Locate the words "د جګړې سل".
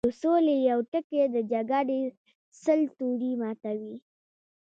1.35-2.79